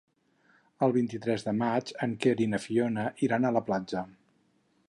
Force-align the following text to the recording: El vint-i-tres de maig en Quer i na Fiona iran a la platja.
El 0.85 0.95
vint-i-tres 0.95 1.45
de 1.49 1.53
maig 1.59 1.93
en 2.07 2.17
Quer 2.25 2.35
i 2.47 2.51
na 2.55 2.63
Fiona 2.67 3.07
iran 3.29 3.47
a 3.47 3.53
la 3.59 3.67
platja. 3.69 4.07